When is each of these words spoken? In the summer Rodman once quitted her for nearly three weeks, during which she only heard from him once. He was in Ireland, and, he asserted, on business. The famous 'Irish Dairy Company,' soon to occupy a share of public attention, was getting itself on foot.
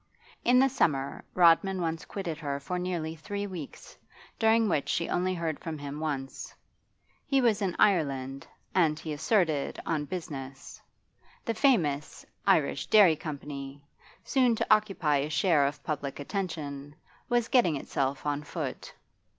In 0.43 0.57
the 0.57 0.67
summer 0.67 1.23
Rodman 1.35 1.79
once 1.79 2.05
quitted 2.05 2.39
her 2.39 2.59
for 2.59 2.79
nearly 2.79 3.15
three 3.15 3.45
weeks, 3.45 3.95
during 4.39 4.67
which 4.67 4.89
she 4.89 5.07
only 5.07 5.35
heard 5.35 5.59
from 5.59 5.77
him 5.77 5.99
once. 5.99 6.55
He 7.27 7.39
was 7.39 7.61
in 7.61 7.75
Ireland, 7.77 8.47
and, 8.73 8.97
he 8.97 9.13
asserted, 9.13 9.79
on 9.85 10.05
business. 10.05 10.81
The 11.45 11.53
famous 11.53 12.25
'Irish 12.47 12.87
Dairy 12.87 13.15
Company,' 13.15 13.83
soon 14.23 14.55
to 14.55 14.67
occupy 14.73 15.17
a 15.17 15.29
share 15.29 15.67
of 15.67 15.83
public 15.83 16.19
attention, 16.19 16.95
was 17.29 17.47
getting 17.47 17.75
itself 17.75 18.25
on 18.25 18.41
foot. 18.41 18.91